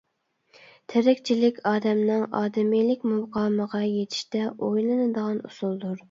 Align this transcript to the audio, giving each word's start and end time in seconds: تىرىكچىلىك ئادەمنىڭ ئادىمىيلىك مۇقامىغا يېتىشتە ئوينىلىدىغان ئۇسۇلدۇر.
تىرىكچىلىك 0.93 1.57
ئادەمنىڭ 1.71 2.23
ئادىمىيلىك 2.39 3.05
مۇقامىغا 3.11 3.81
يېتىشتە 3.83 4.41
ئوينىلىدىغان 4.69 5.37
ئۇسۇلدۇر. 5.51 5.93